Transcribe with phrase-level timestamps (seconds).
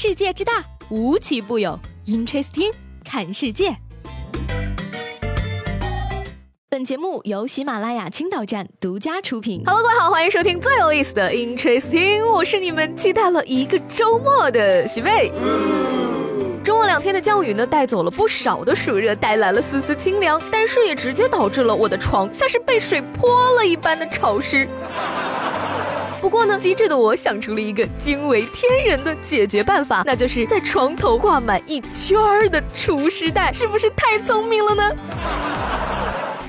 [0.00, 1.76] 世界之大，无奇不有。
[2.06, 2.72] Interesting，
[3.04, 3.76] 看世界。
[6.70, 9.64] 本节目由喜马拉雅青岛站独家出品。
[9.66, 15.32] Hello，各位好，欢迎收听最有意思的 Interesting，我是你们期待了一个周末的喜贝。
[16.62, 24.68] 周末两天的降雨呢，带走了不少的暑热，带来了丝丝清凉，但是也直接导致了我的床像是被水泼了一般的潮湿。
[26.28, 34.82] 不过呢，机智的我想出了一个惊为天人的解决办法，那就是在床头挂满一圈儿的除湿袋，是不是太聪明了呢？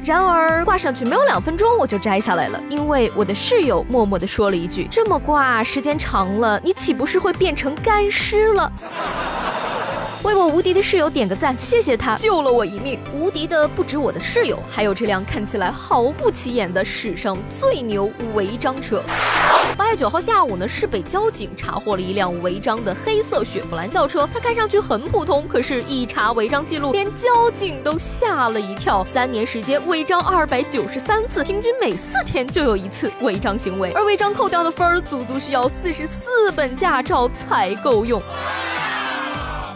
[0.04, 8.70] 然而挂上去没有两分钟，我就摘下来了，因为我的室友默默地说了一句：“这么挂，时间长了，你岂不是会变成干尸了？”
[10.22, 13.00] 为我无敌的室友点个赞，谢谢他救了我一命。
[13.14, 19.02] 无敌的不止我的室友，还有这辆看起来毫不起眼的史上最牛违章车。
[19.78, 29.06] 八月九号下午呢，市北交警查获了一辆违章的黑色雪佛兰轿车，它看上去很普通，可是，一查违章记录，连交警都吓了一跳。
[29.06, 38.22] 三年时间违章二百九十三次，平均每四天就有一次违章行为，而违章扣掉的分儿，足足需要四十四本驾照才够用。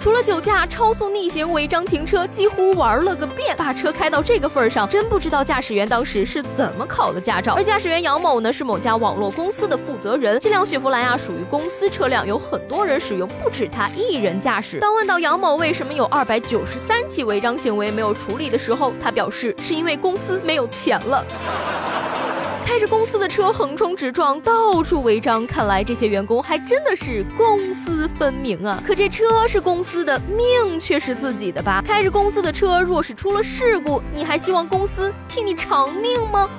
[0.03, 3.55] 除了酒驾、超速、逆行、违章停车，几乎玩了个遍。
[3.55, 7.53] 把车开到这个份儿上，真不知道驾驶员当时是怎么考的驾照。
[7.53, 10.37] 而驾驶员杨某呢，是某家网络公司的负责人。
[10.41, 14.77] 这辆雪佛兰呀，属于公司车辆，有很多人使用，不止他一人驾驶。
[14.81, 22.12] 当问到杨某为什么有二百九十三起违章行为没有处理的时候，他表示是因为公司没有钱了。
[22.65, 28.81] 开着公司的车横冲直撞，到处违章，看来这些员工还真的是公私分明啊！
[28.87, 31.83] 可这车是公司的，命却是自己的吧？
[31.85, 36.49] 开着公司的车，若是出了事故，你还希望公司替你偿命吗？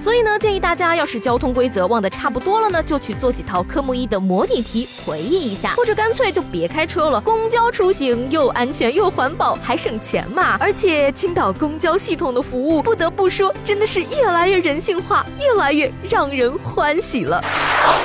[0.00, 7.20] 所以呢，建议大家要是交通规则忘得差不多了呢，就去做几套科目一的模拟题回忆一下，或者干脆就别开车了。
[7.20, 10.56] 公交出行又安全又环保，还省钱嘛！
[10.58, 17.44] 而且青岛公交系统的服务，不得不说，真的是越来越人性化，越来越让人欢喜了。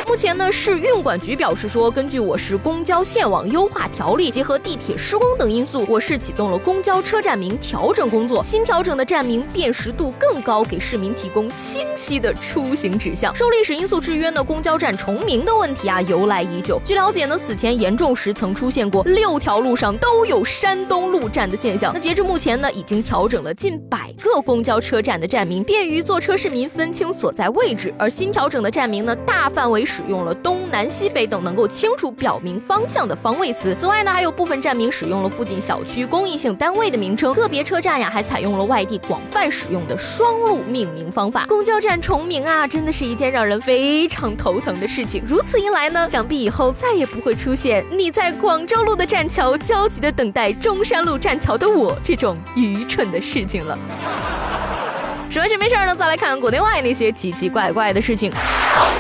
[0.06, 8.44] 目前呢，市运管局表示说，根据我市公交线网优化条例，结合地铁施工等因素，我市启动了公交车站名调整工作。
[8.44, 11.85] 新调整的站名辨识度更高，给市民提供七。
[11.86, 13.34] 清晰的出行指向。
[13.36, 16.80] 受历史因素制约呢，公交站重名的问题啊由来已久。
[16.84, 21.94] 据了解呢，此前严重时曾出现过六条路上都有山东路站的现象。
[21.94, 27.94] 那截至目前呢，已经调整了近百个公交车站的站名，便于坐车市民分清所在位置。
[27.98, 33.74] 而新调整的站名呢，大范围使用了东南西北等能够清楚表明方向的方位词。
[33.76, 37.34] 此外呢，还有部分站名使用了附近小区、公益性单位的名称。
[37.34, 41.46] 个别车站呀，还采用了外地广泛使用的双路命名方法。
[41.48, 41.75] 公交。
[41.76, 45.22] 交站重名啊，真的是一件让人非常头疼的事情。
[45.28, 53.78] 如此一来呢，想必以后再也不会出现你在广州路的栈桥焦急的等待中山路栈桥的我这种愚蠢的事情了。
[55.30, 58.32] 说完这没事儿呢，再来看看国内外那些奇奇怪怪的事情。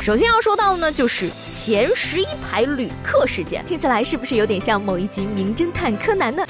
[0.02, 6.46] 首先要说到的呢，就是前十一排旅客事件，听起来是不是有点像某一集名侦探柯南呢？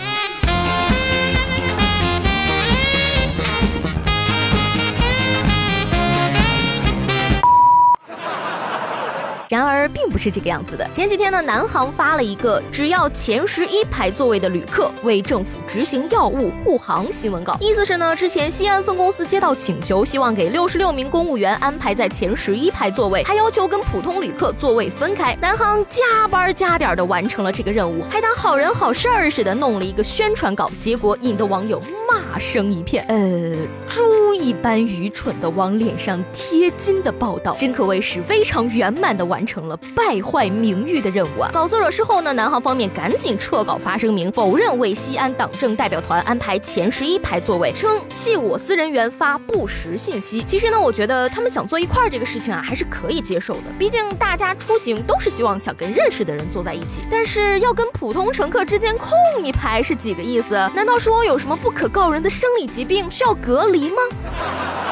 [9.55, 10.85] 然而并不是这个样子的。
[10.91, 25.33] 前几天呢，南航发了一个只要前十一排座位的旅客为政府执行药物护航新闻稿，意思是呢，之前西安分公司接到请求，希望给六十六名公务员安排在前十一排座位，还要求跟普通旅客座位分开。
[25.39, 33.05] 南航加班加点的完成了这个任务，还当好人好事儿似的弄了一个宣传稿，结果引得网友骂声一片。
[33.07, 33.55] 呃，
[33.87, 39.44] 猪一般愚蠢的往脸上贴金的报道，真可谓是非常圆满的完。
[39.45, 41.49] 成了败坏名誉的任务啊！
[41.53, 50.43] 稿子惹事后呢，南航方面赶紧撤稿发声明，否认为西安党政代表团安排前十一排座位，称系我司人员发不实信息。
[50.43, 53.63] 其实呢，我觉得他们想坐一块儿这个事情啊，还是可以接受的。
[53.77, 59.09] 毕竟大家出行都是希望想跟认识的人坐在一起，但是要跟普通乘客之间空
[59.43, 60.55] 一排是几个意思？
[60.75, 64.84] 难道说有什么不可告人的生理疾病需要隔离吗？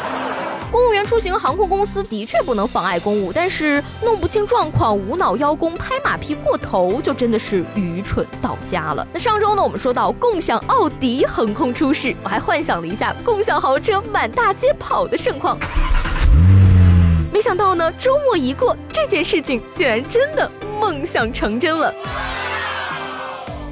[0.74, 9.08] 公务员出行，航空公司的确不能妨碍公务，但是弄不清状况、无脑邀功、拍马屁过头，就真的是愚蠢到家了。
[9.14, 15.60] 那上周呢，我们说到共享奥迪横空出世，我还幻想了一下共享豪车满大街跑的盛况，
[17.32, 20.50] 没想到呢，周末一过，这件事情竟然真的
[20.82, 21.94] 梦想成真了。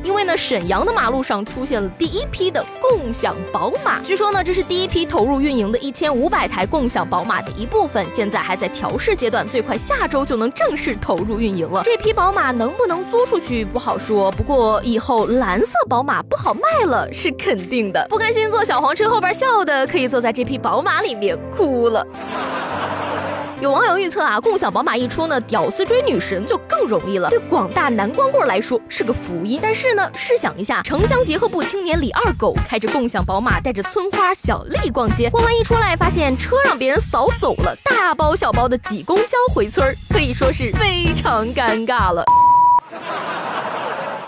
[0.04, 4.00] 因为呢，沈阳的马路上出现了第一批的共享宝马。
[4.02, 11.84] 据说呢，这是第一批投入运营的一千五百台共享宝马的一部分，现在还在调试阶段，最快下周就能正式投入运营了。
[11.84, 18.06] 这批宝马能不能租出去不好说，不过以后蓝色宝马不好卖了是肯定的。
[18.10, 22.06] 不甘心坐小黄车后边笑的，可以坐在这匹宝马里面哭了。
[23.62, 29.60] 有网友预测啊，共享宝马一出呢，屌丝追女神就更容易了，对广大男光棍来说是个福音。
[29.62, 42.26] 但是呢，试想一下，城乡结合部青年李二狗开着共享宝马，带着村花小丽逛街，逛完一出来，发现车让别人扫走了，大包小包的挤公交回村，可以说是非常尴尬了。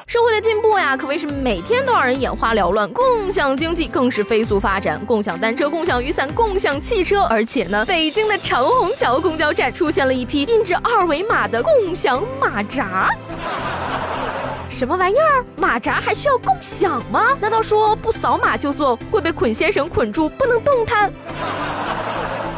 [0.06, 2.90] 社会的进步呀，可谓是每天都让人眼花缭乱。
[2.92, 13.10] 共享经济更是飞速发展，共享单车、共享雨伞、共享汽车，而且呢，北京的长虹桥公交站出现了一批印着二维码的共享马扎。
[14.70, 15.46] 什么玩意儿？
[15.56, 17.38] 马扎还需要共享吗？
[17.40, 21.12] 难道说不扫码就坐会被捆先生捆住，不能动弹？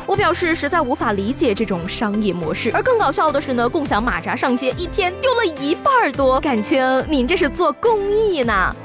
[0.08, 8.76] 我表示实在无法理解这种商业模式，而更搞笑的是呢，共享马扎上街一天丢了一半多，感情您这是做公益呢？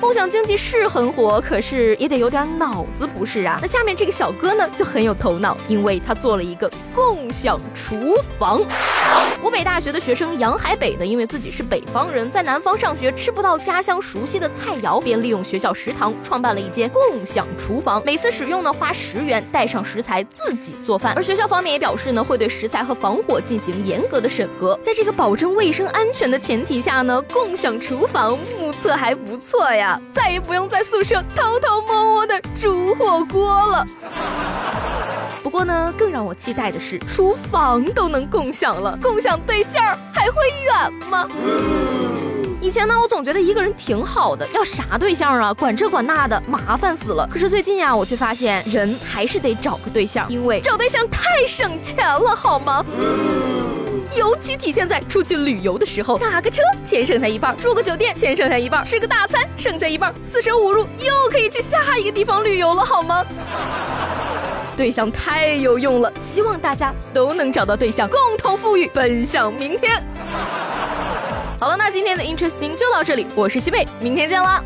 [0.00, 3.58] 共享经济是很火，可是也得有点脑子不是啊？
[3.60, 8.62] 那下面这个小哥呢就很有头脑，因为他做了一个共享厨房。
[9.42, 21.12] 湖北大学的学生杨海北呢，因为自己是北方人，在南方上学吃不到家乡熟悉的菜肴，便利用学校食堂创办了一间共享厨房，每次使用呢花十元，带上食材自己做饭。
[21.16, 24.78] 而学校方面也表示呢，会对食材和防火进行严格的审核。
[24.80, 29.87] 在这个保证卫生安全的前提下呢，共享厨房目测还不错呀。
[30.12, 33.86] 再也不用在宿舍偷偷摸摸的煮火锅了。
[35.42, 41.28] 不过呢，更让我期待的是，厨房都能共享了，共享对象还会远吗？
[42.60, 45.54] 以前呢，我总觉得一个人挺好的，要啥对象啊？
[45.54, 47.26] 管这管那的，麻烦死了。
[47.32, 52.84] 可是最近呀，我却发现人还是得找个对象，因为找对象太省钱了，好吗？
[54.16, 63.24] 尤其体现在出去旅游的时候，打个车钱剩下一半，住个酒店钱剩下一半，吃个大餐剩下一半，四舍五入又可以去下一个地方旅游了，好吗？
[64.76, 70.02] 对象太有用了，希望大家都能找到对象，共同富裕，奔向明天。
[71.60, 74.62] 好了，那今天的 Interesting 就到这里，我是西贝，明天见啦。